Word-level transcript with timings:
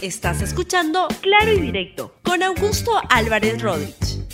Estás 0.00 0.40
escuchando 0.40 1.08
Claro 1.20 1.52
y 1.52 1.60
Directo 1.60 2.14
con 2.22 2.42
Augusto 2.42 2.90
Álvarez 3.10 3.60
Rodríguez. 3.60 4.24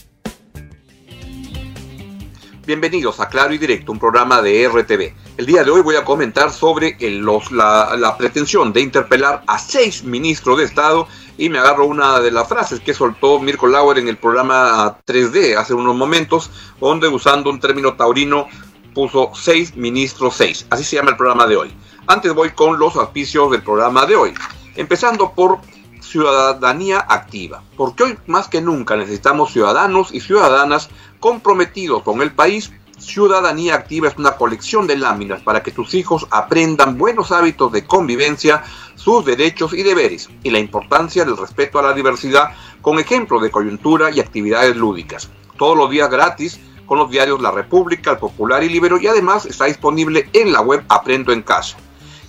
Bienvenidos 2.65 3.19
a 3.19 3.29
Claro 3.29 3.53
y 3.53 3.59
Directo, 3.59 3.91
un 3.91 3.99
programa 3.99 4.41
de 4.43 4.69
RTV. 4.69 5.13
El 5.37 5.47
día 5.47 5.65
de 5.65 5.73
hoy 5.73 5.81
voy 5.81 5.97
a 5.97 6.05
comentar 6.05 6.53
sobre 6.53 6.97
la, 7.01 7.97
la, 7.99 8.17
pretensión 8.17 8.73
de 8.73 8.81
interpelar 8.81 9.43
a 9.49 9.59
seis 9.59 10.05
ministros 10.05 10.59
de 10.59 10.65
Estado 10.65 11.09
y 11.37 11.49
me 11.49 11.59
agarro 11.59 11.87
una 11.87 12.21
de 12.21 12.31
las 12.31 12.49
frases 12.49 12.79
que 12.79 12.95
soltó 12.95 13.41
Mirko 13.41 13.67
Lauer 13.67 13.99
en 13.99 14.07
el 14.07 14.19
programa 14.19 15.01
3D 15.05 15.57
hace 15.57 15.75
unos 15.75 15.97
momentos, 15.97 16.49
donde 16.81 17.09
usando 17.09 17.51
un 17.51 17.59
término 17.59 17.95
taurino 17.95 18.47
puso 18.95 19.33
seis 19.35 19.75
ministros 19.75 20.37
seis. 20.37 20.65
Así 20.71 20.85
se 20.85 20.95
llama 20.95 21.11
el 21.11 21.17
programa 21.17 21.49
de 21.49 21.57
hoy. 21.57 21.75
Antes 22.07 22.33
voy 22.33 22.51
con 22.51 22.79
los 22.79 22.95
auspicios 22.95 23.51
del 23.51 23.65
programa 23.65 24.07
de 24.07 24.15
hoy. 24.15 24.35
Empezando 24.77 25.33
por 25.33 25.59
ciudadanía 26.01 27.05
activa, 27.09 27.63
porque 27.77 28.05
hoy 28.05 28.19
más 28.27 28.49
que 28.49 28.61
nunca 28.61 28.97
necesitamos 28.97 29.53
ciudadanos 29.53 30.15
y 30.15 30.21
ciudadanas 30.21 30.89
comprometidos 31.21 32.03
con 32.03 32.23
el 32.23 32.33
país. 32.33 32.73
Ciudadanía 32.99 33.75
Activa 33.75 34.09
es 34.09 34.17
una 34.17 34.37
colección 34.39 34.87
de 34.87 34.97
láminas 34.97 35.43
para 35.43 35.63
que 35.63 35.71
tus 35.71 35.93
hijos 35.93 36.27
aprendan 36.31 36.97
buenos 36.97 37.31
hábitos 37.31 37.71
de 37.71 37.85
convivencia, 37.85 38.65
sus 38.95 39.23
derechos 39.27 39.75
y 39.75 39.83
deberes, 39.83 40.31
y 40.43 40.49
la 40.49 40.59
importancia 40.59 41.27
del 41.27 41.37
respeto 41.37 41.79
a 41.79 41.83
la 41.83 41.93
diversidad, 41.93 42.53
con 42.81 42.99
ejemplos 42.99 43.43
de 43.43 43.51
coyuntura 43.51 44.11
y 44.11 44.21
actividades 44.21 44.77
lúdicas. 44.77 45.29
Todos 45.59 45.77
los 45.77 45.91
días 45.91 46.11
gratis 46.11 46.59
con 46.87 46.99
los 46.99 47.11
diarios 47.11 47.43
La 47.43 47.51
República, 47.51 48.13
El 48.13 48.19
Popular 48.19 48.65
y 48.65 48.71
Libero, 48.71 48.99
y 48.99 49.07
además 49.07 49.45
está 49.45 49.67
disponible 49.67 50.31
en 50.33 50.53
la 50.53 50.63
web 50.63 50.83
Aprendo 50.89 51.33
en 51.33 51.43
Casa. 51.43 51.77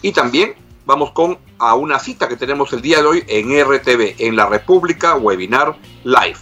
Y 0.01 0.11
también 0.11 0.55
vamos 0.87 1.11
con 1.11 1.37
a 1.59 1.75
una 1.75 1.99
cita 1.99 2.29
que 2.29 2.37
tenemos 2.37 2.71
el 2.71 2.81
día 2.81 3.01
de 3.01 3.07
hoy 3.07 3.23
en 3.27 3.51
RTV, 3.61 4.15
en 4.19 4.37
la 4.37 4.45
República 4.45 5.15
Webinar 5.15 5.75
Live. 6.05 6.37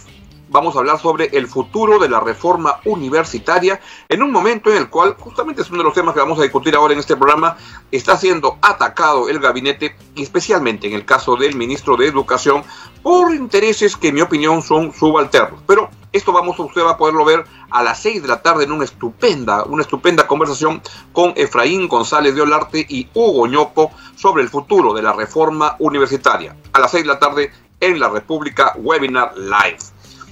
Vamos 0.48 0.76
a 0.76 0.78
hablar 0.78 1.00
sobre 1.00 1.26
el 1.36 1.48
futuro 1.48 1.98
de 1.98 2.08
la 2.08 2.20
reforma 2.20 2.78
universitaria 2.84 3.80
en 4.08 4.22
un 4.22 4.30
momento 4.30 4.70
en 4.70 4.76
el 4.76 4.88
cual, 4.88 5.16
justamente 5.18 5.62
es 5.62 5.70
uno 5.70 5.78
de 5.78 5.84
los 5.84 5.94
temas 5.94 6.14
que 6.14 6.20
vamos 6.20 6.38
a 6.38 6.42
discutir 6.42 6.76
ahora 6.76 6.92
en 6.92 7.00
este 7.00 7.16
programa, 7.16 7.56
está 7.90 8.16
siendo 8.16 8.56
atacado 8.62 9.28
el 9.28 9.40
gabinete, 9.40 9.96
especialmente 10.14 10.86
en 10.86 10.94
el 10.94 11.04
caso 11.04 11.34
del 11.34 11.56
ministro 11.56 11.96
de 11.96 12.06
Educación, 12.06 12.62
por 13.02 13.34
intereses 13.34 13.96
que 13.96 14.08
en 14.08 14.14
mi 14.14 14.20
opinión 14.20 14.62
son 14.62 14.92
subalternos. 14.92 15.60
Pero 15.66 15.90
esto 16.16 16.32
vamos, 16.32 16.56
a 16.58 16.96
poderlo 16.96 17.24
ver 17.24 17.44
a 17.70 17.82
las 17.82 18.00
6 18.02 18.22
de 18.22 18.28
la 18.28 18.42
tarde 18.42 18.64
en 18.64 18.72
una 18.72 18.84
estupenda, 18.84 19.64
una 19.64 19.82
estupenda 19.82 20.26
conversación 20.26 20.82
con 21.12 21.32
Efraín 21.36 21.88
González 21.88 22.34
de 22.34 22.42
Olarte 22.42 22.84
y 22.88 23.08
Hugo 23.14 23.46
Ñopo 23.46 23.90
sobre 24.16 24.42
el 24.42 24.48
futuro 24.48 24.94
de 24.94 25.02
la 25.02 25.12
reforma 25.12 25.76
universitaria. 25.78 26.56
A 26.72 26.80
las 26.80 26.90
6 26.90 27.04
de 27.04 27.08
la 27.08 27.18
tarde 27.18 27.52
en 27.80 28.00
la 28.00 28.08
República 28.08 28.72
Webinar 28.76 29.36
Live. 29.36 29.78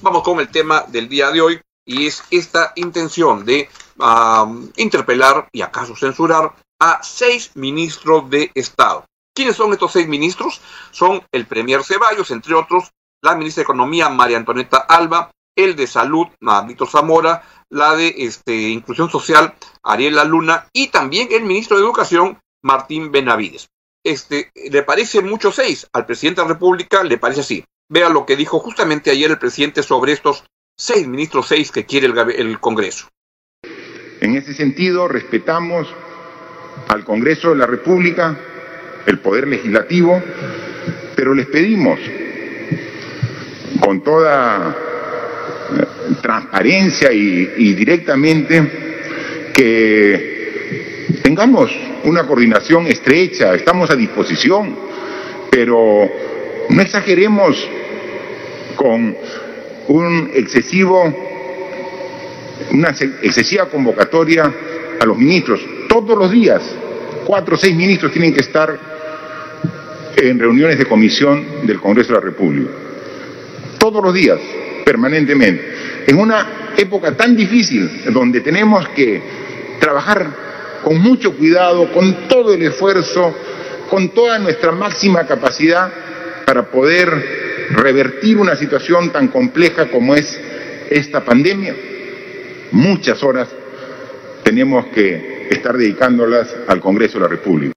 Vamos 0.01 0.23
con 0.23 0.39
el 0.39 0.49
tema 0.49 0.83
del 0.87 1.07
día 1.07 1.31
de 1.31 1.41
hoy 1.41 1.61
y 1.85 2.07
es 2.07 2.23
esta 2.31 2.73
intención 2.75 3.45
de 3.45 3.69
interpelar 4.77 5.47
y 5.51 5.61
acaso 5.61 5.95
censurar 5.95 6.53
a 6.79 7.01
seis 7.03 7.51
ministros 7.55 8.29
de 8.29 8.51
Estado. 8.53 9.05
¿Quiénes 9.33 9.55
son 9.55 9.73
estos 9.73 9.91
seis 9.91 10.07
ministros? 10.07 10.61
Son 10.91 11.21
el 11.31 11.45
Premier 11.45 11.83
Ceballos, 11.83 12.31
entre 12.31 12.55
otros, 12.55 12.91
la 13.21 13.35
ministra 13.35 13.61
de 13.61 13.63
Economía 13.63 14.09
María 14.09 14.37
Antonieta 14.37 14.77
Alba, 14.77 15.31
el 15.55 15.75
de 15.75 15.87
Salud, 15.87 16.27
Víctor 16.67 16.89
Zamora, 16.89 17.43
la 17.69 17.95
de 17.95 18.13
este, 18.17 18.69
Inclusión 18.69 19.09
Social, 19.09 19.53
Ariela 19.83 20.23
Luna, 20.23 20.67
y 20.73 20.87
también 20.87 21.29
el 21.31 21.43
ministro 21.43 21.77
de 21.77 21.83
Educación, 21.83 22.39
Martín 22.63 23.11
Benavides. 23.11 23.69
Este, 24.03 24.51
¿Le 24.69 24.83
parece 24.83 25.21
mucho 25.21 25.51
seis? 25.51 25.87
Al 25.93 26.05
presidente 26.05 26.41
de 26.41 26.47
la 26.47 26.53
República 26.53 27.03
le 27.03 27.17
parece 27.17 27.41
así. 27.41 27.65
Vea 27.89 28.09
lo 28.09 28.25
que 28.25 28.35
dijo 28.35 28.59
justamente 28.59 29.11
ayer 29.11 29.31
el 29.31 29.39
presidente 29.39 29.83
sobre 29.83 30.11
estos 30.11 30.43
seis 30.77 31.07
ministros, 31.07 31.47
seis 31.47 31.71
que 31.71 31.85
quiere 31.85 32.07
el 32.07 32.59
Congreso. 32.59 33.07
En 34.21 34.35
ese 34.35 34.53
sentido, 34.53 35.07
respetamos 35.07 35.87
al 36.87 37.03
Congreso 37.03 37.49
de 37.49 37.55
la 37.55 37.67
República, 37.67 38.37
el 39.05 39.19
Poder 39.19 39.47
Legislativo, 39.47 40.21
pero 41.15 41.33
les 41.33 41.47
pedimos 41.47 41.99
con 43.83 44.03
toda 44.03 44.75
transparencia 46.21 47.11
y, 47.11 47.73
directamente 47.73 49.51
que 49.53 51.19
tengamos 51.21 51.71
una 52.03 52.25
coordinación 52.25 52.87
estrecha, 52.87 53.53
estamos 53.55 53.89
a 53.89 53.95
disposición, 53.95 54.75
pero 55.49 56.09
no 56.69 56.81
exageremos 56.81 57.67
con 58.75 59.15
un 59.87 60.31
excesivo, 60.33 61.13
una 62.71 62.89
excesiva 62.89 63.65
convocatoria 63.69 64.53
a 64.99 65.05
los 65.05 65.17
ministros. 65.17 65.61
Todos 65.87 66.17
los 66.17 66.31
días, 66.31 66.61
cuatro 67.25 67.55
o 67.55 67.57
seis 67.57 67.75
ministros 67.75 68.11
tienen 68.11 68.33
que 68.33 68.41
estar 68.41 68.77
en 70.17 70.39
reuniones 70.39 70.77
de 70.77 70.85
comisión 70.85 71.65
del 71.65 71.79
Congreso 71.79 72.13
de 72.13 72.19
la 72.19 72.25
República. 72.25 72.71
Todos 73.77 74.03
los 74.03 74.13
días 74.13 74.39
permanentemente. 74.85 75.74
En 76.07 76.19
una 76.19 76.71
época 76.77 77.15
tan 77.15 77.35
difícil 77.35 78.03
donde 78.13 78.41
tenemos 78.41 78.87
que 78.89 79.21
trabajar 79.79 80.27
con 80.83 81.01
mucho 81.01 81.35
cuidado, 81.35 81.91
con 81.91 82.27
todo 82.27 82.53
el 82.53 82.61
esfuerzo, 82.61 83.33
con 83.89 84.09
toda 84.09 84.37
nuestra 84.39 84.71
máxima 84.71 85.25
capacidad 85.25 85.91
para 86.45 86.69
poder 86.69 87.09
revertir 87.71 88.37
una 88.37 88.55
situación 88.55 89.11
tan 89.11 89.29
compleja 89.29 89.87
como 89.89 90.15
es 90.15 90.39
esta 90.89 91.25
pandemia. 91.25 91.75
Muchas 92.71 93.23
horas 93.23 93.49
tenemos 94.43 94.85
que 94.87 95.47
estar 95.49 95.75
dedicándolas 95.75 96.55
al 96.67 96.79
Congreso 96.79 97.17
de 97.17 97.23
la 97.23 97.29
República. 97.29 97.74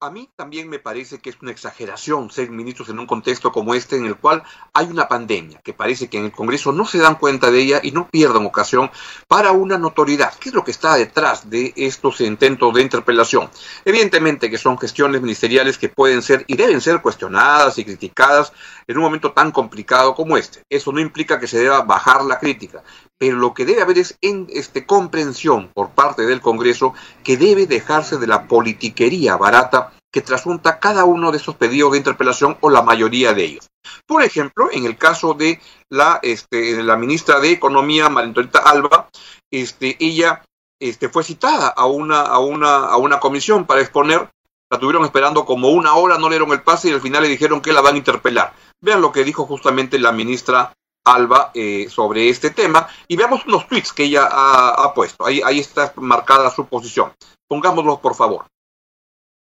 A 0.00 0.10
mí 0.10 0.30
también 0.36 0.68
me 0.68 0.78
parece 0.78 1.18
que 1.18 1.28
es 1.28 1.42
una 1.42 1.50
exageración 1.50 2.30
ser 2.30 2.50
ministros 2.50 2.88
en 2.88 3.00
un 3.00 3.06
contexto 3.08 3.50
como 3.50 3.74
este 3.74 3.96
en 3.96 4.04
el 4.04 4.14
cual 4.14 4.44
hay 4.72 4.86
una 4.86 5.08
pandemia 5.08 5.60
que 5.60 5.74
parece 5.74 6.08
que 6.08 6.18
en 6.18 6.26
el 6.26 6.30
Congreso 6.30 6.70
no 6.70 6.84
se 6.84 6.98
dan 6.98 7.16
cuenta 7.16 7.50
de 7.50 7.60
ella 7.60 7.80
y 7.82 7.90
no 7.90 8.08
pierdan 8.08 8.46
ocasión 8.46 8.92
para 9.26 9.50
una 9.50 9.76
notoriedad. 9.76 10.32
¿Qué 10.38 10.50
es 10.50 10.54
lo 10.54 10.62
que 10.62 10.70
está 10.70 10.94
detrás 10.94 11.50
de 11.50 11.72
estos 11.74 12.20
intentos 12.20 12.72
de 12.74 12.82
interpelación? 12.82 13.50
Evidentemente 13.84 14.48
que 14.48 14.56
son 14.56 14.78
gestiones 14.78 15.20
ministeriales 15.20 15.78
que 15.78 15.88
pueden 15.88 16.22
ser 16.22 16.44
y 16.46 16.56
deben 16.56 16.80
ser 16.80 17.02
cuestionadas 17.02 17.76
y 17.78 17.84
criticadas 17.84 18.52
en 18.86 18.98
un 18.98 19.02
momento 19.02 19.32
tan 19.32 19.50
complicado 19.50 20.14
como 20.14 20.36
este. 20.36 20.62
Eso 20.70 20.92
no 20.92 21.00
implica 21.00 21.40
que 21.40 21.48
se 21.48 21.58
deba 21.58 21.82
bajar 21.82 22.24
la 22.24 22.38
crítica, 22.38 22.84
pero 23.18 23.36
lo 23.36 23.52
que 23.52 23.64
debe 23.64 23.82
haber 23.82 23.98
es 23.98 24.16
en, 24.22 24.46
este, 24.50 24.86
comprensión 24.86 25.70
por 25.74 25.90
parte 25.90 26.22
del 26.22 26.40
Congreso 26.40 26.94
que 27.24 27.36
debe 27.36 27.66
dejarse 27.66 28.16
de 28.16 28.28
la 28.28 28.46
politiquería 28.46 29.36
barata 29.36 29.92
que 30.12 30.22
trasunta 30.22 30.78
cada 30.78 31.04
uno 31.04 31.30
de 31.30 31.36
esos 31.36 31.56
pedidos 31.56 31.92
de 31.92 31.98
interpelación 31.98 32.56
o 32.60 32.70
la 32.70 32.82
mayoría 32.82 33.34
de 33.34 33.44
ellos. 33.44 33.68
Por 34.06 34.22
ejemplo, 34.22 34.70
en 34.72 34.86
el 34.86 34.96
caso 34.96 35.34
de 35.34 35.60
la, 35.90 36.20
este, 36.22 36.82
ministra 36.96 37.40
de 37.40 37.50
Economía, 37.50 38.08
María 38.08 38.32
Alba, 38.64 39.10
este, 39.50 39.96
ella 40.00 40.42
este, 40.80 41.08
fue 41.08 41.24
citada 41.24 41.68
a 41.68 41.86
una, 41.86 42.22
a, 42.22 42.38
una, 42.38 42.86
a 42.86 42.96
una 42.96 43.20
comisión 43.20 43.66
para 43.66 43.80
exponer, 43.80 44.30
la 44.70 44.78
tuvieron 44.78 45.04
esperando 45.04 45.44
como 45.44 45.70
una 45.70 45.94
hora, 45.94 46.18
no 46.18 46.28
le 46.28 46.36
dieron 46.36 46.52
el 46.52 46.62
pase 46.62 46.88
y 46.88 46.92
al 46.92 47.00
final 47.00 47.22
le 47.22 47.28
dijeron 47.28 47.60
que 47.60 47.72
la 47.72 47.80
van 47.80 47.94
a 47.94 47.98
interpelar. 47.98 48.54
Vean 48.80 49.00
lo 49.00 49.12
que 49.12 49.24
dijo 49.24 49.44
justamente 49.46 49.98
la 49.98 50.12
ministra 50.12 50.72
Alba 51.04 51.50
eh, 51.54 51.88
sobre 51.88 52.28
este 52.28 52.50
tema 52.50 52.88
y 53.06 53.16
veamos 53.16 53.46
unos 53.46 53.66
tweets 53.66 53.92
que 53.92 54.04
ella 54.04 54.28
ha, 54.30 54.92
puesto. 54.94 55.24
Ahí, 55.24 55.40
ahí 55.44 55.58
está 55.58 55.92
marcada 55.96 56.50
su 56.50 56.66
posición. 56.66 57.12
Pongámoslos, 57.48 58.00
por 58.00 58.14
favor. 58.14 58.46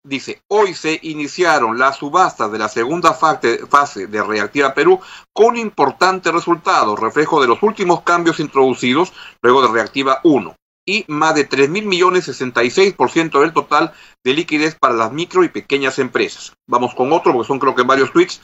Dice, 0.07 0.43
hoy 0.49 0.75
se 0.75 1.01
iniciaron 1.03 1.79
las 1.79 1.97
subastas 1.97 2.53
de 2.53 2.59
la 2.59 2.69
segunda 2.69 3.15
fase 3.15 4.07
de 4.07 4.23
Reactiva 4.23 4.75
Perú 4.75 5.01
con 5.33 5.57
importantes 5.57 6.31
resultados, 6.31 7.01
reflejo 7.01 7.41
de 7.41 7.49
los 7.49 7.63
últimos 7.63 8.03
cambios 8.03 8.39
introducidos 8.39 9.15
luego 9.41 9.63
de 9.63 9.73
Reactiva 9.73 10.21
1 10.23 10.55
y 10.87 11.07
más 11.09 11.35
de 11.35 11.45
3 11.45 11.71
mil 11.71 11.87
millones, 11.87 12.29
66% 12.29 13.41
del 13.41 13.55
total 13.55 13.95
de 14.23 14.35
liquidez 14.35 14.75
para 14.75 14.95
las 14.95 15.11
micro 15.11 15.43
y 15.43 15.49
pequeñas 15.49 15.99
empresas. 15.99 16.53
Vamos 16.69 16.95
con 16.95 17.11
otro, 17.13 17.33
porque 17.33 17.49
son 17.49 17.59
creo 17.59 17.75
que 17.75 17.83
varios 17.83 18.13
tweets. 18.13 18.43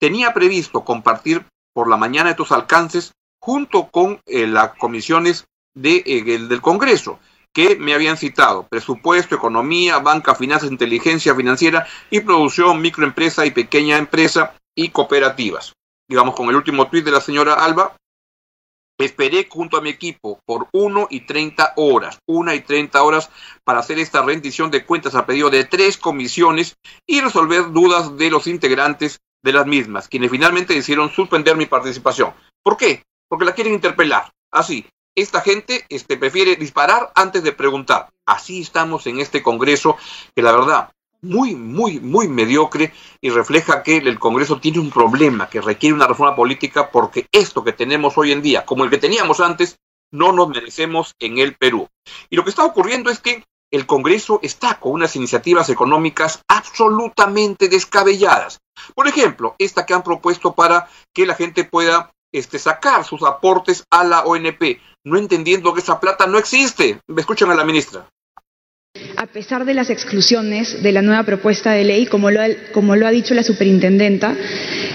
Tenía 0.00 0.32
previsto 0.32 0.84
compartir 0.84 1.44
por 1.74 1.88
la 1.88 1.96
mañana 1.96 2.30
estos 2.30 2.52
alcances 2.52 3.12
junto 3.40 3.88
con 3.88 4.20
eh, 4.26 4.46
las 4.46 4.74
comisiones 4.76 5.46
de, 5.74 6.02
eh, 6.06 6.22
del 6.22 6.60
Congreso 6.60 7.18
que 7.52 7.76
me 7.76 7.92
habían 7.92 8.16
citado, 8.16 8.66
presupuesto, 8.66 9.34
economía, 9.34 9.98
banca, 9.98 10.34
finanzas, 10.34 10.70
inteligencia 10.70 11.34
financiera 11.34 11.86
y 12.10 12.20
producción, 12.20 12.80
microempresa 12.80 13.44
y 13.44 13.50
pequeña 13.50 13.98
empresa 13.98 14.54
y 14.74 14.88
cooperativas. 14.88 15.74
Y 16.08 16.14
vamos 16.14 16.34
con 16.34 16.48
el 16.48 16.56
último 16.56 16.88
tuit 16.88 17.04
de 17.04 17.10
la 17.10 17.20
señora 17.20 17.54
Alba. 17.54 17.94
Esperé 18.98 19.48
junto 19.50 19.76
a 19.76 19.80
mi 19.80 19.90
equipo 19.90 20.38
por 20.46 20.68
1 20.72 21.08
y 21.10 21.20
30 21.26 21.74
horas, 21.76 22.18
1 22.26 22.54
y 22.54 22.60
30 22.60 23.02
horas 23.02 23.30
para 23.64 23.80
hacer 23.80 23.98
esta 23.98 24.22
rendición 24.22 24.70
de 24.70 24.84
cuentas 24.84 25.14
a 25.14 25.26
pedido 25.26 25.50
de 25.50 25.64
tres 25.64 25.96
comisiones 25.96 26.76
y 27.06 27.20
resolver 27.20 27.72
dudas 27.72 28.16
de 28.16 28.30
los 28.30 28.46
integrantes 28.46 29.18
de 29.42 29.52
las 29.52 29.66
mismas, 29.66 30.08
quienes 30.08 30.30
finalmente 30.30 30.74
decidieron 30.74 31.10
suspender 31.10 31.56
mi 31.56 31.66
participación. 31.66 32.32
¿Por 32.62 32.76
qué? 32.76 33.02
Porque 33.28 33.44
la 33.44 33.54
quieren 33.54 33.74
interpelar. 33.74 34.30
Así, 34.50 34.86
esta 35.14 35.40
gente 35.40 35.84
este, 35.88 36.16
prefiere 36.16 36.56
disparar 36.56 37.10
antes 37.14 37.42
de 37.42 37.52
preguntar. 37.52 38.08
Así 38.26 38.60
estamos 38.60 39.06
en 39.06 39.20
este 39.20 39.42
Congreso, 39.42 39.96
que 40.34 40.42
la 40.42 40.52
verdad, 40.52 40.90
muy, 41.22 41.54
muy, 41.54 42.00
muy 42.00 42.28
mediocre 42.28 42.92
y 43.20 43.30
refleja 43.30 43.82
que 43.82 43.98
el 43.98 44.18
Congreso 44.18 44.58
tiene 44.58 44.80
un 44.80 44.90
problema, 44.90 45.48
que 45.48 45.60
requiere 45.60 45.94
una 45.94 46.06
reforma 46.06 46.36
política, 46.36 46.90
porque 46.90 47.26
esto 47.32 47.64
que 47.64 47.72
tenemos 47.72 48.16
hoy 48.18 48.32
en 48.32 48.42
día, 48.42 48.64
como 48.64 48.84
el 48.84 48.90
que 48.90 48.98
teníamos 48.98 49.40
antes, 49.40 49.78
no 50.10 50.32
nos 50.32 50.48
merecemos 50.48 51.14
en 51.18 51.38
el 51.38 51.54
Perú. 51.54 51.88
Y 52.28 52.36
lo 52.36 52.44
que 52.44 52.50
está 52.50 52.64
ocurriendo 52.64 53.10
es 53.10 53.18
que 53.18 53.44
el 53.72 53.86
Congreso 53.86 54.38
está 54.42 54.78
con 54.78 54.92
unas 54.92 55.16
iniciativas 55.16 55.70
económicas 55.70 56.42
absolutamente 56.46 57.68
descabelladas. 57.68 58.60
Por 58.94 59.08
ejemplo, 59.08 59.56
esta 59.58 59.86
que 59.86 59.94
han 59.94 60.02
propuesto 60.02 60.52
para 60.52 60.88
que 61.14 61.26
la 61.26 61.34
gente 61.34 61.64
pueda 61.64 62.12
este, 62.32 62.58
sacar 62.58 63.04
sus 63.04 63.22
aportes 63.22 63.84
a 63.90 64.04
la 64.04 64.24
ONP, 64.24 64.78
no 65.04 65.18
entendiendo 65.18 65.72
que 65.72 65.80
esa 65.80 65.98
plata 65.98 66.26
no 66.26 66.38
existe. 66.38 67.00
Me 67.08 67.22
escuchan 67.22 67.50
a 67.50 67.54
la 67.54 67.64
ministra. 67.64 68.06
A 69.16 69.26
pesar 69.26 69.64
de 69.64 69.72
las 69.72 69.88
exclusiones 69.88 70.82
de 70.82 70.92
la 70.92 71.00
nueva 71.00 71.24
propuesta 71.24 71.72
de 71.72 71.84
ley, 71.84 72.04
como 72.06 72.30
lo 72.30 72.42
ha, 72.42 72.48
como 72.74 72.94
lo 72.94 73.06
ha 73.06 73.10
dicho 73.10 73.32
la 73.32 73.42
superintendenta, 73.42 74.36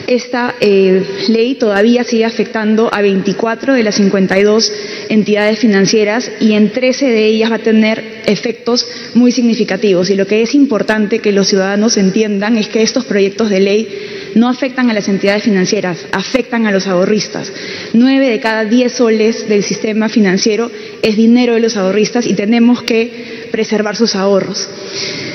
esta 0.06 0.54
eh, 0.60 1.26
ley 1.30 1.56
todavía 1.56 2.04
sigue 2.04 2.26
afectando 2.26 2.94
a 2.94 3.02
24 3.02 3.74
de 3.74 3.84
las 3.84 3.96
52 3.96 4.72
entidades 5.10 5.60
financieras 5.60 6.32
y 6.40 6.54
en 6.54 6.72
13 6.72 7.08
de 7.08 7.26
ellas 7.26 7.52
va 7.52 7.56
a 7.56 7.60
tener 7.60 8.17
efectos 8.28 8.86
muy 9.16 9.32
significativos. 9.32 10.12
Y 10.12 10.16
lo 10.16 10.28
que 10.28 10.44
es 10.44 10.54
importante 10.54 11.20
que 11.20 11.32
los 11.32 11.48
ciudadanos 11.48 11.98
entiendan 11.98 12.58
es 12.58 12.68
que 12.68 12.84
estos 12.84 13.06
proyectos 13.06 13.50
de 13.50 13.60
ley 13.62 13.88
no 14.36 14.50
afectan 14.50 14.92
a 14.92 14.94
las 14.94 15.08
entidades 15.08 15.44
financieras, 15.44 16.06
afectan 16.12 16.68
a 16.68 16.72
los 16.72 16.86
ahorristas. 16.86 17.52
Nueve 17.94 18.30
de 18.30 18.40
cada 18.40 18.66
diez 18.66 18.94
soles 18.94 19.48
del 19.50 19.64
sistema 19.64 20.10
financiero 20.10 20.70
es 21.02 21.16
dinero 21.16 21.56
de 21.56 21.62
los 21.62 21.78
ahorristas 21.78 22.28
y 22.28 22.34
tenemos 22.34 22.84
que 22.84 23.48
preservar 23.52 23.96
sus 23.96 24.16
ahorros. 24.16 24.70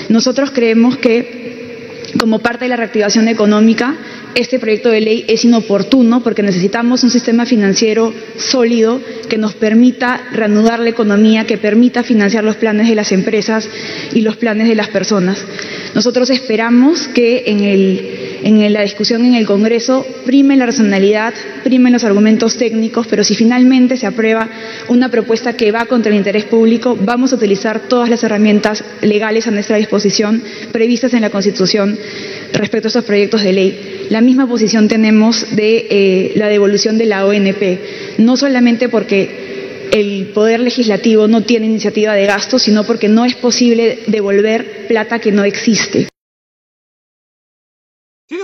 Nosotros 0.09 0.51
creemos 0.53 0.99
que 0.99 1.43
como 2.19 2.41
parte 2.41 2.67
de 2.67 2.69
la 2.69 2.77
reactivación 2.77 3.27
económica, 3.29 3.97
este 4.35 4.59
proyecto 4.59 4.89
de 4.89 5.01
ley 5.01 5.25
es 5.29 5.45
inoportuno 5.45 6.23
porque 6.23 6.43
necesitamos 6.43 7.05
un 7.05 7.11
sistema 7.11 7.47
financiero 7.47 8.13
sólido 8.37 9.01
que 9.29 9.39
nos 9.39 9.55
permita 9.55 10.29
reanudar 10.33 10.79
la 10.81 10.91
economía, 10.91 11.47
que 11.47 11.59
permita 11.59 12.03
financiar 12.03 12.45
los 12.45 12.57
planes 12.57 12.89
de 12.89 12.95
las 12.95 13.13
empresas 13.13 13.69
y 14.15 14.21
los 14.23 14.37
planes 14.37 14.69
de 14.69 14.75
las 14.75 14.89
personas. 14.89 15.45
Nosotros 15.95 16.31
esperamos 16.31 17.09
que 17.09 17.45
en 17.47 18.73
la 18.73 18.83
discusión 18.83 19.25
en 19.25 19.35
el 19.35 19.47
Congreso 19.47 20.07
prime 20.25 20.57
la 20.57 20.67
racionalidad, 20.67 21.35
primen 21.65 21.93
los 21.93 22.05
argumentos 22.05 22.57
técnicos, 22.57 23.07
pero 23.07 23.25
si 23.25 23.35
finalmente 23.35 23.97
se 23.97 24.07
aprueba 24.07 24.49
una 24.89 25.11
propuesta 25.11 25.55
que 25.55 25.73
va 25.73 25.85
contra 25.85 26.11
el 26.11 26.19
interés 26.19 26.45
público, 26.45 26.97
vamos 27.01 27.33
a 27.33 27.37
utilizar 27.37 27.81
todas 27.89 28.09
las 28.09 28.25
herramientas 28.25 28.85
legales 29.03 29.47
a 29.47 29.51
nuestra 29.51 29.77
disposición 29.77 30.43
previstas 30.73 31.15
en 31.15 31.21
la 31.21 31.31
Constitución 31.31 31.99
respecto 32.53 32.87
a 32.87 32.91
estos 32.91 33.05
proyectos 33.05 33.43
de 33.43 33.53
ley. 33.53 34.07
La 34.11 34.21
misma 34.21 34.47
posición 34.47 34.89
tenemos 34.89 35.55
de 35.57 35.87
eh, 35.91 36.33
la 36.37 36.49
devolución 36.49 36.99
de 36.99 37.07
la 37.07 37.27
ONP, 37.27 38.19
no 38.19 38.37
solamente 38.37 38.89
porque 38.89 39.89
el 39.93 40.29
Poder 40.29 40.61
Legislativo 40.61 41.29
no 41.29 41.43
tiene 41.43 41.67
iniciativa 41.67 42.15
de 42.15 42.27
gasto, 42.27 42.59
sino 42.59 42.85
porque 42.85 43.09
no 43.09 43.25
es 43.25 43.35
posible 43.35 44.01
devolver 44.07 44.87
plata 44.89 45.19
que 45.19 45.33
no 45.33 45.45
existe. 45.45 46.12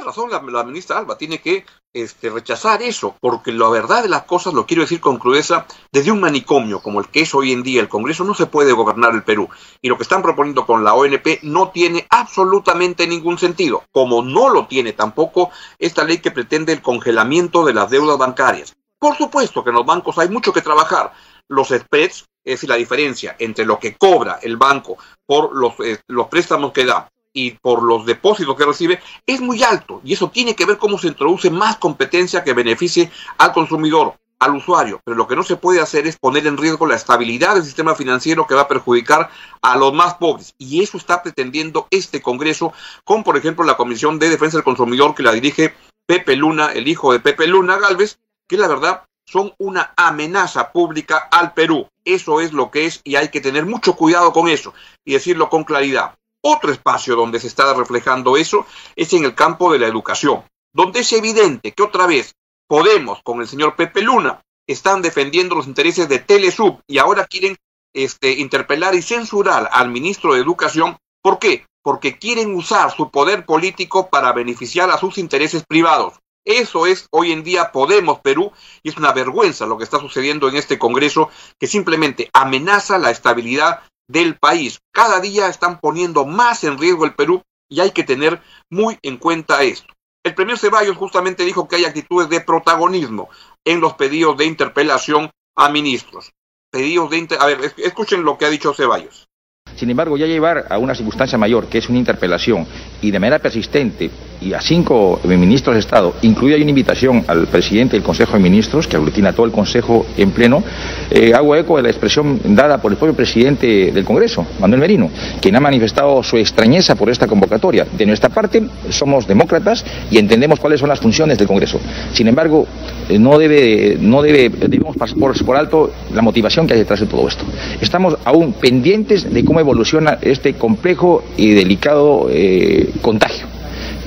Razón 0.09 0.31
la, 0.31 0.65
ministra 0.65 0.97
Alba, 0.97 1.19
tiene 1.19 1.39
que 1.39 1.67
este, 1.93 2.31
rechazar 2.31 2.81
eso, 2.81 3.15
porque 3.21 3.53
la 3.53 3.69
verdad 3.69 4.03
de 4.03 4.09
las 4.09 4.23
cosas, 4.23 4.55
lo 4.55 4.65
quiero 4.65 4.81
decir 4.81 5.03
con 5.03 5.19
crudeza, 5.19 5.67
desde 5.93 6.11
un 6.11 6.19
manicomio 6.19 6.81
como 6.81 7.01
el 7.01 7.09
que 7.09 7.21
es 7.21 7.35
hoy 7.35 7.53
en 7.53 7.63
día 7.63 7.83
el 7.83 7.91
Congreso, 7.91 8.25
no 8.25 8.33
se 8.33 8.47
puede 8.47 8.73
gobernar 8.73 9.13
el 9.13 9.23
Perú. 9.23 9.51
Y 9.83 9.89
lo 9.91 9.99
que 9.99 10.05
están 10.05 10.23
proponiendo 10.23 10.65
con 10.65 10.83
la 10.83 10.95
ONP 10.95 11.43
no 11.43 11.69
tiene 11.69 12.07
absolutamente 12.09 13.07
ningún 13.07 13.37
sentido, 13.37 13.85
como 13.93 14.23
no 14.23 14.49
lo 14.49 14.67
tiene 14.67 14.95
tampoco 14.95 15.51
esta 15.79 16.05
ley 16.05 16.23
que 16.23 16.31
pretende 16.31 16.73
el 16.73 16.81
congelamiento 16.81 17.67
de 17.67 17.75
las 17.75 17.91
deudas 17.91 18.17
bancarias. 18.17 18.75
Por 18.99 19.15
supuesto 19.15 19.63
que 19.63 19.69
en 19.69 19.77
los 19.77 19.85
bancos 19.85 20.17
hay 20.17 20.31
mucho 20.31 20.55
que 20.55 20.63
trabajar. 20.63 21.13
Los 21.49 21.69
spreads, 21.69 22.25
es 22.43 22.55
decir, 22.55 22.71
la 22.71 22.77
diferencia 22.77 23.37
entre 23.39 23.67
lo 23.67 23.79
que 23.79 23.95
cobra 23.99 24.39
el 24.41 24.57
banco 24.57 24.97
por 25.27 25.55
los, 25.55 25.75
eh, 25.81 26.01
los 26.07 26.29
préstamos 26.29 26.73
que 26.73 26.87
da 26.87 27.11
y 27.39 27.53
por 27.53 27.85
los 27.85 28.05
depósitos 28.05 28.57
que 28.57 28.67
recibe 28.67 29.01
es 29.25 29.41
muy 29.41 29.63
alto 29.63 30.01
y 30.03 30.13
eso 30.13 30.29
tiene 30.29 30.57
que 30.57 30.67
ver 30.67 30.77
cómo 30.77 30.99
se 30.99 31.07
introduce 31.07 31.51
más 31.51 31.77
competencia 31.77 32.43
que 32.43 32.53
beneficie 32.53 33.13
al 33.39 33.53
consumidor, 33.53 34.15
al 34.41 34.57
usuario. 34.57 35.01
Pero 35.05 35.17
lo 35.17 35.29
que 35.29 35.37
no 35.37 35.45
se 35.45 35.55
puede 35.55 35.81
hacer 35.81 36.09
es 36.09 36.19
poner 36.19 36.49
en 36.49 36.57
riesgo 36.57 36.85
la 36.87 36.97
estabilidad 36.97 37.55
del 37.55 37.65
sistema 37.65 37.95
financiero 37.95 38.47
que 38.47 38.57
va 38.57 38.63
a 38.63 38.69
perjudicar 38.69 39.31
a 39.63 39.77
los 39.77 39.95
más 39.95 40.15
pobres. 40.15 40.53
Y 40.59 40.83
eso 40.83 40.97
está 40.97 41.23
pretendiendo 41.23 41.87
este 41.93 42.21
Congreso 42.21 42.73
con, 43.05 43.23
por 43.23 43.37
ejemplo, 43.37 43.65
la 43.65 43.77
Comisión 43.77 44.19
de 44.19 44.31
Defensa 44.31 44.57
del 44.57 44.65
Consumidor 44.65 45.15
que 45.15 45.23
la 45.23 45.33
dirige 45.33 45.75
Pepe 46.07 46.35
Luna, 46.35 46.73
el 46.73 46.89
hijo 46.89 47.13
de 47.13 47.21
Pepe 47.21 47.47
Luna 47.47 47.79
Galvez, 47.79 48.19
que 48.49 48.57
la 48.57 48.67
verdad 48.67 49.05
son 49.27 49.55
una 49.59 49.93
amenaza 49.97 50.73
pública 50.73 51.29
al 51.31 51.53
Perú. 51.53 51.87
Eso 52.05 52.41
es 52.41 52.53
lo 52.53 52.73
que 52.73 52.87
es 52.87 53.01
y 53.05 53.15
hay 53.15 53.29
que 53.29 53.41
tener 53.41 53.65
mucho 53.65 53.95
cuidado 53.95 54.33
con 54.33 54.49
eso 54.49 54.75
y 55.05 55.13
decirlo 55.13 55.51
con 55.51 55.63
claridad. 55.63 56.15
Otro 56.51 56.73
espacio 56.73 57.15
donde 57.15 57.41
se 57.41 57.47
está 57.47 57.75
reflejando 57.75 58.39
eso 58.39 58.65
es 58.97 59.13
en 59.13 59.27
el 59.27 59.35
campo 59.35 59.71
de 59.71 59.79
la 59.79 59.87
educación, 59.87 60.45
donde 60.73 61.01
es 61.01 61.13
evidente 61.13 61.73
que 61.73 61.83
otra 61.83 62.07
vez 62.07 62.35
Podemos 62.67 63.23
con 63.23 63.41
el 63.41 63.49
señor 63.49 63.77
Pepe 63.77 64.03
Luna 64.03 64.43
están 64.67 65.01
defendiendo 65.01 65.55
los 65.55 65.67
intereses 65.67 66.09
de 66.09 66.19
Telesub 66.19 66.81
y 66.87 66.99
ahora 66.99 67.27
quieren 67.27 67.57
este, 67.95 68.33
interpelar 68.33 68.95
y 68.95 69.03
censurar 69.03 69.69
al 69.73 69.91
ministro 69.91 70.35
de 70.35 70.41
Educación. 70.41 70.97
¿Por 71.23 71.39
qué? 71.39 71.67
Porque 71.83 72.19
quieren 72.19 72.55
usar 72.55 72.95
su 72.95 73.11
poder 73.11 73.47
político 73.47 74.09
para 74.09 74.33
beneficiar 74.33 74.91
a 74.91 74.99
sus 74.99 75.17
intereses 75.17 75.65
privados. 75.67 76.15
Eso 76.47 76.87
es 76.87 77.09
hoy 77.11 77.33
en 77.33 77.45
día 77.45 77.73
Podemos 77.73 78.21
Perú 78.21 78.53
y 78.83 78.89
es 78.89 78.97
una 78.97 79.13
vergüenza 79.13 79.67
lo 79.67 79.77
que 79.77 79.85
está 79.85 79.99
sucediendo 79.99 80.49
en 80.49 80.57
este 80.57 80.79
Congreso 80.79 81.29
que 81.59 81.67
simplemente 81.67 82.31
amenaza 82.33 82.97
la 82.97 83.11
estabilidad 83.11 83.83
del 84.09 84.37
país. 84.37 84.81
Cada 84.93 85.21
día 85.21 85.49
están 85.49 85.79
poniendo 85.79 86.25
más 86.25 86.65
en 86.65 86.79
riesgo 86.79 87.05
el 87.05 87.15
Perú 87.15 87.43
y 87.69 87.81
hay 87.81 87.91
que 87.91 88.05
tener 88.05 88.41
muy 88.71 88.99
en 89.03 89.19
cuenta 89.19 89.63
esto. 89.63 89.95
El 90.25 90.35
premier 90.35 90.59
Ceballos 90.59 90.97
justamente 90.97 91.45
dijo 91.45 91.69
que 91.69 91.77
hay 91.77 91.85
actitudes 91.85 92.29
de 92.29 92.41
protagonismo 92.41 93.29
en 93.65 93.81
los 93.81 93.95
pedidos 93.95 94.37
de 94.37 94.47
interpelación 94.47 95.31
a 95.57 95.69
ministros. 95.69 96.33
Pedidos 96.71 97.11
de 97.11 97.29
a 97.39 97.47
ver, 97.47 97.73
escuchen 97.79 98.25
lo 98.25 98.37
que 98.37 98.45
ha 98.45 98.51
dicho 98.51 98.75
Ceballos. 98.75 99.29
Sin 99.77 99.91
embargo, 99.91 100.17
ya 100.17 100.27
llevar 100.27 100.67
a 100.71 100.79
una 100.79 100.95
circunstancia 100.95 101.39
mayor, 101.39 101.69
que 101.69 101.79
es 101.79 101.89
una 101.89 101.99
interpelación, 101.99 102.67
y 103.01 103.11
de 103.11 103.21
manera 103.21 103.39
persistente, 103.39 104.11
y 104.41 104.53
a 104.53 104.61
cinco 104.61 105.21
ministros 105.25 105.75
de 105.75 105.81
Estado, 105.81 106.15
incluida 106.23 106.57
una 106.57 106.69
invitación 106.71 107.25
al 107.27 107.47
presidente 107.47 107.97
del 107.97 108.03
Consejo 108.03 108.35
de 108.35 108.41
Ministros, 108.41 108.87
que 108.87 108.97
aglutina 108.97 109.33
todo 109.33 109.47
el 109.47 109.53
Consejo 109.53 110.07
en 110.17 110.31
pleno, 110.31 110.63
eh, 111.11 111.33
hago 111.35 111.57
eco 111.57 111.77
de 111.77 111.83
la 111.83 111.89
expresión 111.89 112.41
dada 112.45 112.79
por 112.79 112.93
el 112.93 112.99
propio 112.99 113.15
presidente 113.15 113.91
del 113.93 114.05
Congreso, 114.05 114.47
Manuel 114.61 114.81
Merino, 114.81 115.11
quien 115.41 115.57
ha 115.57 115.61
manifestado 115.61 116.23
su 116.23 116.37
extrañeza 116.37 116.95
por 116.95 117.11
esta 117.11 117.27
convocatoria. 117.27 117.87
De 117.97 118.07
nuestra 118.07 118.29
parte, 118.29 118.63
somos 118.91 119.27
demócratas 119.27 119.85
y 120.11 120.19
entendemos 120.19 120.61
cuáles 120.61 120.81
son 120.81 120.89
las 120.89 121.01
funciones 121.01 121.39
del 121.39 121.47
Congreso. 121.47 121.81
Sin 122.13 122.29
embargo, 122.29 122.67
eh, 123.09 123.19
no 123.19 123.39
debe, 123.39 123.99
debemos 123.99 124.97
pasar 124.97 125.17
por, 125.19 125.57
alto 125.57 125.91
la 126.15 126.23
motivación 126.23 126.67
que 126.67 126.75
hay 126.75 126.81
detrás 126.81 127.01
de 127.01 127.07
todo 127.07 127.27
esto. 127.27 127.45
Estamos 127.81 128.17
aún 128.25 128.53
pendientes 128.53 129.33
de 129.33 129.45
cómo 129.45 129.61
evoluciona 129.61 130.19
este 130.21 130.55
complejo 130.55 131.25
y 131.37 131.51
delicado 131.51 132.29
eh, 132.31 132.91
contagio. 133.01 133.48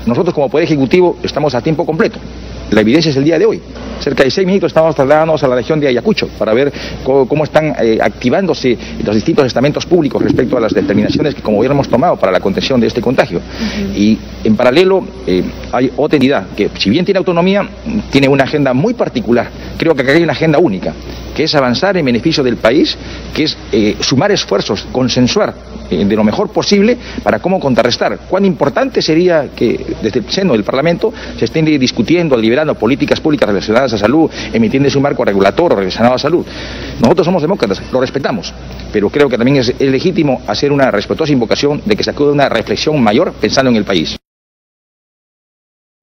Nosotros 0.05 0.34
como 0.34 0.50
Poder 0.50 0.65
Ejecutivo 0.65 1.15
estamos 1.24 1.53
a 1.55 1.62
tiempo 1.62 1.86
completo. 1.86 2.20
La 2.72 2.82
evidencia 2.82 3.10
es 3.10 3.18
el 3.18 3.25
día 3.25 3.38
de 3.38 3.46
hoy. 3.46 3.62
Cerca 4.00 4.24
de 4.24 4.32
seis 4.32 4.48
minutos 4.48 4.70
estamos 4.70 4.96
trasladándonos 4.96 5.44
a 5.44 5.48
la 5.48 5.56
región 5.56 5.80
de 5.80 5.90
Ayacucho 5.90 6.30
para 6.40 6.54
ver 6.54 6.72
cómo, 7.04 7.44
están 7.44 7.75
eh, 7.80 8.00
activándose 8.01 8.78
los 9.04 9.13
distintos 9.13 9.46
estamentos 9.46 9.86
públicos 9.86 10.22
respecto 10.24 10.58
a 10.58 10.62
las 10.62 10.74
determinaciones 10.74 11.36
que 11.36 11.42
como 11.42 11.58
gobierno 11.58 11.75
hemos 11.75 11.90
tomado 11.90 12.16
para 12.16 12.32
la 12.32 12.40
contención 12.40 12.80
de 12.80 12.88
este 12.88 13.01
contagio. 13.01 13.42
Y 13.94 14.18
en 14.44 14.56
paralelo 14.56 15.06
eh, 15.28 15.44
hay 15.72 15.92
otra 15.98 16.16
entidad 16.16 16.48
que, 16.56 16.72
si 16.80 16.90
bien 16.90 17.04
tiene 17.04 17.20
autonomía, 17.20 17.68
tiene 18.10 18.30
una 18.30 18.46
agenda 18.46 18.74
muy 18.74 18.94
particular. 18.94 19.50
Creo 19.78 19.94
que 19.94 20.01
acá 20.04 20.13
hay 20.13 20.24
una 20.24 20.34
agenda 20.34 20.58
única, 20.58 20.94
que 21.36 21.44
es 21.44 21.54
avanzar 21.54 21.98
en 21.98 22.06
beneficio 22.06 22.42
del 22.42 22.56
país, 22.56 22.98
que 23.36 23.44
es 23.44 23.58
eh, 23.74 23.98
sumar 24.00 24.32
esfuerzos, 24.32 24.88
consensuar 24.94 25.54
de 25.92 26.16
lo 26.16 26.24
mejor 26.24 26.50
posible 26.50 26.98
para 27.22 27.40
cómo 27.40 27.60
contrarrestar. 27.60 28.18
Cuán 28.30 28.46
importante 28.46 29.01
sería 29.01 29.50
que 29.54 29.78
desde 30.01 30.20
el 30.20 30.30
seno 30.30 30.54
del 30.54 30.63
Parlamento 30.63 31.13
se 31.38 31.44
estén 31.44 31.66
discutiendo, 31.66 32.38
deliberando 32.62 32.75
políticas 32.75 33.20
públicas 33.20 33.48
relacionadas 33.48 33.94
a 33.94 33.98
salud, 33.98 34.30
emitiendo 34.53 34.89
un 34.96 35.01
marco 35.01 35.25
regulatorio 35.25 35.77
relacionado 35.77 36.15
a 36.15 36.20
salud. 36.20 36.46
Nosotros 37.00 37.25
somos 37.25 37.41
demócratas, 37.41 37.82
lo 37.91 38.00
respetamos, 38.00 38.53
pero 38.91 39.10
creo 39.10 39.30
que 39.30 39.38
también 39.38 39.58
es, 39.58 39.80
legítimo 39.80 40.41
hacer 40.48 40.72
una 40.72 40.91
respetuosa 40.91 41.34
invocación 41.34 41.82
de 41.86 41.96
que 41.96 42.03
se 42.03 42.12
acude 42.12 42.30
a 42.30 42.34
una 42.34 42.50
reflexión 42.50 43.01
mayor 43.01 43.34
pensando 43.34 43.70
en 43.72 43.77
el 43.77 43.86
país. 43.86 44.21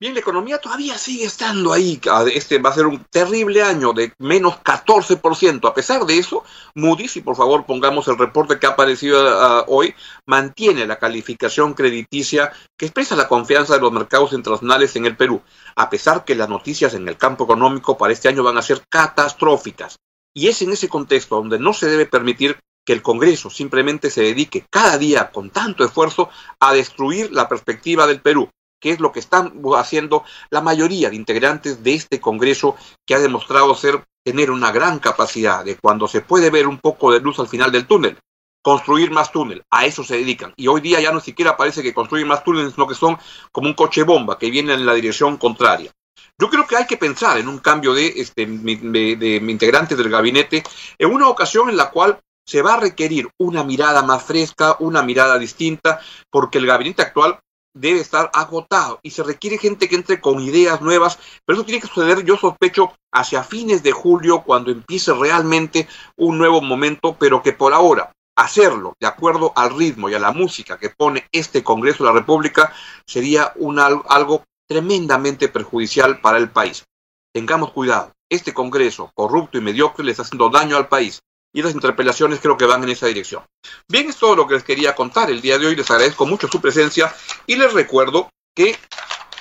Bien, 0.00 0.14
la 0.14 0.20
economía 0.20 0.58
todavía 0.58 0.96
sigue 0.96 1.24
estando 1.24 1.72
ahí. 1.72 2.00
Este 2.32 2.60
va 2.60 2.70
a 2.70 2.74
ser 2.74 2.86
un 2.86 3.04
terrible 3.10 3.64
año 3.64 3.92
de 3.92 4.12
menos 4.18 4.54
14%. 4.62 5.68
A 5.68 5.74
pesar 5.74 6.06
de 6.06 6.18
eso, 6.18 6.44
Moody's, 6.76 7.16
y 7.16 7.20
por 7.20 7.34
favor 7.34 7.66
pongamos 7.66 8.06
el 8.06 8.16
reporte 8.16 8.60
que 8.60 8.68
ha 8.68 8.70
aparecido 8.70 9.28
ah, 9.28 9.64
hoy, 9.66 9.96
mantiene 10.24 10.86
la 10.86 11.00
calificación 11.00 11.74
crediticia 11.74 12.52
que 12.76 12.86
expresa 12.86 13.16
la 13.16 13.26
confianza 13.26 13.74
de 13.74 13.80
los 13.80 13.90
mercados 13.90 14.32
internacionales 14.34 14.94
en 14.94 15.04
el 15.04 15.16
Perú, 15.16 15.42
a 15.74 15.90
pesar 15.90 16.24
que 16.24 16.36
las 16.36 16.48
noticias 16.48 16.94
en 16.94 17.08
el 17.08 17.16
campo 17.16 17.42
económico 17.42 17.98
para 17.98 18.12
este 18.12 18.28
año 18.28 18.44
van 18.44 18.56
a 18.56 18.62
ser 18.62 18.84
catastróficas. 18.88 19.96
Y 20.32 20.46
es 20.46 20.62
en 20.62 20.70
ese 20.70 20.88
contexto 20.88 21.34
donde 21.34 21.58
no 21.58 21.72
se 21.72 21.88
debe 21.88 22.06
permitir 22.06 22.56
que 22.86 22.92
el 22.92 23.02
Congreso 23.02 23.50
simplemente 23.50 24.10
se 24.10 24.22
dedique 24.22 24.64
cada 24.70 24.96
día 24.96 25.32
con 25.32 25.50
tanto 25.50 25.84
esfuerzo 25.84 26.30
a 26.60 26.72
destruir 26.72 27.32
la 27.32 27.48
perspectiva 27.48 28.06
del 28.06 28.20
Perú 28.20 28.48
que 28.80 28.90
es 28.90 29.00
lo 29.00 29.12
que 29.12 29.20
están 29.20 29.52
haciendo 29.76 30.24
la 30.50 30.60
mayoría 30.60 31.10
de 31.10 31.16
integrantes 31.16 31.82
de 31.82 31.94
este 31.94 32.20
Congreso 32.20 32.76
que 33.06 33.14
ha 33.14 33.18
demostrado 33.18 33.74
ser 33.74 34.04
tener 34.24 34.50
una 34.50 34.72
gran 34.72 34.98
capacidad 34.98 35.64
de 35.64 35.76
cuando 35.76 36.06
se 36.06 36.20
puede 36.20 36.50
ver 36.50 36.66
un 36.66 36.78
poco 36.78 37.12
de 37.12 37.20
luz 37.20 37.38
al 37.38 37.48
final 37.48 37.72
del 37.72 37.86
túnel, 37.86 38.18
construir 38.62 39.10
más 39.10 39.32
túnel, 39.32 39.62
a 39.70 39.86
eso 39.86 40.04
se 40.04 40.16
dedican. 40.16 40.52
Y 40.56 40.68
hoy 40.68 40.80
día 40.80 41.00
ya 41.00 41.12
no 41.12 41.20
siquiera 41.20 41.56
parece 41.56 41.82
que 41.82 41.94
construyen 41.94 42.28
más 42.28 42.44
túneles, 42.44 42.74
sino 42.74 42.86
que 42.86 42.94
son 42.94 43.16
como 43.52 43.68
un 43.68 43.74
coche 43.74 44.02
bomba 44.02 44.38
que 44.38 44.50
viene 44.50 44.74
en 44.74 44.84
la 44.84 44.94
dirección 44.94 45.36
contraria. 45.38 45.90
Yo 46.38 46.50
creo 46.50 46.66
que 46.66 46.76
hay 46.76 46.86
que 46.86 46.96
pensar 46.96 47.38
en 47.38 47.48
un 47.48 47.58
cambio 47.58 47.94
de, 47.94 48.06
este, 48.16 48.46
de, 48.46 49.16
de 49.16 49.36
integrantes 49.50 49.96
del 49.96 50.10
gabinete 50.10 50.62
en 50.98 51.12
una 51.12 51.28
ocasión 51.28 51.68
en 51.68 51.76
la 51.76 51.90
cual 51.90 52.20
se 52.46 52.62
va 52.62 52.74
a 52.74 52.80
requerir 52.80 53.28
una 53.38 53.64
mirada 53.64 54.02
más 54.02 54.22
fresca, 54.22 54.76
una 54.78 55.02
mirada 55.02 55.38
distinta, 55.38 56.00
porque 56.30 56.58
el 56.58 56.66
gabinete 56.66 57.02
actual 57.02 57.40
debe 57.80 58.00
estar 58.00 58.30
agotado 58.34 59.00
y 59.02 59.10
se 59.10 59.22
requiere 59.22 59.58
gente 59.58 59.88
que 59.88 59.96
entre 59.96 60.20
con 60.20 60.40
ideas 60.40 60.80
nuevas, 60.80 61.18
pero 61.44 61.58
eso 61.58 61.64
tiene 61.64 61.80
que 61.80 61.88
suceder, 61.88 62.24
yo 62.24 62.36
sospecho, 62.36 62.92
hacia 63.12 63.42
fines 63.42 63.82
de 63.82 63.92
julio, 63.92 64.42
cuando 64.42 64.70
empiece 64.70 65.12
realmente 65.14 65.88
un 66.16 66.38
nuevo 66.38 66.60
momento, 66.60 67.16
pero 67.18 67.42
que 67.42 67.52
por 67.52 67.72
ahora 67.72 68.12
hacerlo 68.36 68.94
de 69.00 69.06
acuerdo 69.06 69.52
al 69.56 69.76
ritmo 69.76 70.08
y 70.08 70.14
a 70.14 70.18
la 70.18 70.32
música 70.32 70.78
que 70.78 70.90
pone 70.90 71.26
este 71.32 71.64
Congreso 71.64 72.04
de 72.04 72.10
la 72.10 72.18
República 72.18 72.72
sería 73.06 73.52
un, 73.56 73.78
algo 73.80 74.44
tremendamente 74.68 75.48
perjudicial 75.48 76.20
para 76.20 76.38
el 76.38 76.50
país. 76.50 76.84
Tengamos 77.32 77.72
cuidado, 77.72 78.12
este 78.28 78.54
Congreso 78.54 79.10
corrupto 79.14 79.58
y 79.58 79.60
mediocre 79.60 80.04
le 80.04 80.12
está 80.12 80.22
haciendo 80.22 80.50
daño 80.50 80.76
al 80.76 80.88
país 80.88 81.20
y 81.52 81.62
las 81.62 81.74
interpelaciones 81.74 82.40
creo 82.40 82.56
que 82.56 82.66
van 82.66 82.82
en 82.82 82.90
esa 82.90 83.06
dirección. 83.06 83.42
Bien, 83.88 84.08
es 84.08 84.16
todo 84.16 84.36
lo 84.36 84.46
que 84.46 84.54
les 84.54 84.64
quería 84.64 84.94
contar 84.94 85.30
el 85.30 85.40
día 85.40 85.58
de 85.58 85.66
hoy. 85.66 85.76
Les 85.76 85.90
agradezco 85.90 86.26
mucho 86.26 86.48
su 86.48 86.60
presencia 86.60 87.14
y 87.46 87.56
les 87.56 87.72
recuerdo 87.72 88.30
que 88.54 88.76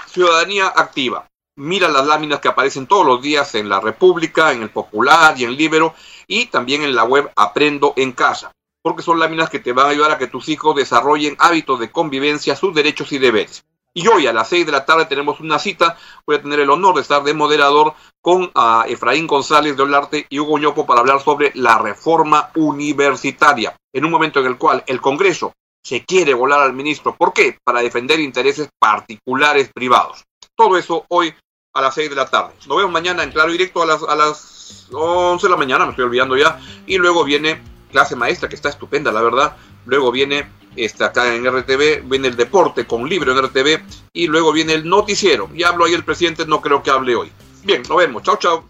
Ciudadanía 0.07 0.67
Activa 0.67 1.27
mira 1.57 1.89
las 1.89 2.05
láminas 2.05 2.39
que 2.39 2.47
aparecen 2.47 2.87
todos 2.87 3.05
los 3.05 3.21
días 3.21 3.53
en 3.55 3.67
La 3.67 3.79
República, 3.79 4.53
en 4.53 4.61
El 4.61 4.69
Popular 4.69 5.35
y 5.37 5.43
en 5.43 5.55
Libero 5.55 5.93
y 6.27 6.45
también 6.45 6.83
en 6.83 6.95
la 6.95 7.03
web 7.03 7.31
Aprendo 7.35 7.93
en 7.97 8.13
Casa, 8.13 8.51
porque 8.81 9.03
son 9.03 9.19
láminas 9.19 9.49
que 9.49 9.59
te 9.59 9.73
van 9.73 9.87
a 9.87 9.89
ayudar 9.89 10.11
a 10.11 10.17
que 10.17 10.27
tus 10.27 10.47
hijos 10.49 10.75
desarrollen 10.75 11.35
hábitos 11.39 11.79
de 11.79 11.91
convivencia, 11.91 12.55
sus 12.55 12.73
derechos 12.73 13.11
y 13.11 13.17
deberes. 13.17 13.65
Y 13.97 14.07
hoy 14.09 14.27
a 14.27 14.31
las 14.31 14.49
seis 14.49 14.63
de 14.63 14.71
la 14.71 14.85
tarde 14.85 15.07
tenemos 15.07 15.39
una 15.39 15.57
cita. 15.57 15.97
Voy 16.27 16.35
a 16.35 16.41
tener 16.43 16.59
el 16.59 16.69
honor 16.69 16.93
de 16.93 17.01
estar 17.01 17.23
de 17.23 17.33
moderador 17.33 17.95
con 18.21 18.51
ah, 18.53 18.85
Efraín 18.87 19.25
González 19.25 19.75
de 19.75 19.81
Olarte 19.81 20.27
y 20.29 20.37
Hugo 20.37 20.59
Ñopo 20.59 20.85
para 20.85 20.99
hablar 20.99 21.19
sobre 21.19 21.51
la 21.55 21.79
reforma 21.79 22.51
universitaria, 22.53 23.75
en 23.91 24.05
un 24.05 24.11
momento 24.11 24.39
en 24.39 24.45
el 24.45 24.57
cual 24.59 24.83
el 24.85 25.01
Congreso 25.01 25.53
se 25.83 26.05
quiere 26.05 26.35
volar 26.35 26.59
al 26.59 26.73
ministro. 26.73 27.15
¿Por 27.15 27.33
qué? 27.33 27.57
Para 27.63 27.81
defender 27.81 28.19
intereses 28.19 28.69
particulares 28.77 29.71
privados. 29.73 30.23
Todo 30.55 30.77
eso 30.77 31.05
hoy 31.09 31.33
a 31.73 31.81
las 31.81 31.95
seis 31.95 32.11
de 32.11 32.17
la 32.17 32.29
tarde. 32.29 32.53
Nos 32.67 32.77
vemos 32.77 32.91
mañana 32.91 33.23
en 33.23 33.31
Claro 33.31 33.51
Directo 33.51 33.81
a 33.81 33.87
las, 33.87 34.03
a 34.03 34.15
las 34.15 34.89
11 34.91 35.43
de 35.43 35.49
la 35.49 35.57
mañana, 35.57 35.85
me 35.85 35.91
estoy 35.91 36.05
olvidando 36.05 36.37
ya. 36.37 36.59
Y 36.85 36.99
luego 36.99 37.23
viene 37.23 37.63
clase 37.91 38.15
maestra, 38.15 38.47
que 38.47 38.57
está 38.57 38.69
estupenda, 38.69 39.11
la 39.11 39.23
verdad. 39.23 39.57
Luego 39.87 40.11
viene 40.11 40.47
está 40.77 41.07
acá 41.07 41.33
en 41.33 41.45
RTV, 41.45 42.03
viene 42.03 42.27
el 42.27 42.35
deporte 42.35 42.85
con 42.85 43.07
libro 43.07 43.31
en 43.31 43.45
RTV 43.45 43.81
y 44.13 44.27
luego 44.27 44.51
viene 44.51 44.73
el 44.73 44.87
noticiero. 44.87 45.49
Y 45.53 45.63
hablo 45.63 45.85
ahí 45.85 45.93
el 45.93 46.03
presidente, 46.03 46.45
no 46.45 46.61
creo 46.61 46.81
que 46.83 46.91
hable 46.91 47.15
hoy. 47.15 47.31
Bien, 47.63 47.83
nos 47.87 47.97
vemos. 47.97 48.23
Chao, 48.23 48.37
chao. 48.37 48.69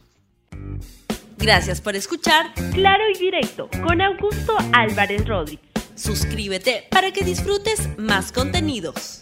Gracias 1.38 1.82
por 1.82 1.96
escuchar 1.96 2.52
Claro 2.74 3.04
y 3.14 3.18
Directo 3.18 3.70
con 3.84 4.02
Augusto 4.02 4.58
Álvarez 4.74 5.28
Rodríguez. 5.28 5.68
Suscríbete 5.96 6.88
para 6.90 7.12
que 7.12 7.24
disfrutes 7.24 7.90
más 7.98 8.32
contenidos. 8.32 9.22